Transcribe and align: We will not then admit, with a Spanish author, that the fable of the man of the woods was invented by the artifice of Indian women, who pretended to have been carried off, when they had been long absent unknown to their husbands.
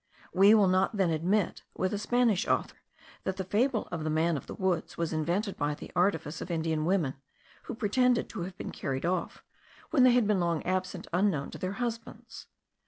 We 0.33 0.55
will 0.55 0.67
not 0.67 0.97
then 0.97 1.11
admit, 1.11 1.61
with 1.77 1.93
a 1.93 1.99
Spanish 1.99 2.47
author, 2.47 2.77
that 3.23 3.37
the 3.37 3.43
fable 3.43 3.87
of 3.91 4.03
the 4.03 4.09
man 4.09 4.35
of 4.35 4.47
the 4.47 4.55
woods 4.55 4.97
was 4.97 5.13
invented 5.13 5.57
by 5.57 5.75
the 5.75 5.91
artifice 5.95 6.41
of 6.41 6.49
Indian 6.49 6.85
women, 6.85 7.13
who 7.65 7.75
pretended 7.75 8.27
to 8.29 8.41
have 8.41 8.57
been 8.57 8.71
carried 8.71 9.05
off, 9.05 9.43
when 9.91 10.01
they 10.01 10.13
had 10.13 10.25
been 10.25 10.39
long 10.39 10.63
absent 10.63 11.05
unknown 11.13 11.51
to 11.51 11.59
their 11.59 11.73
husbands. 11.73 12.47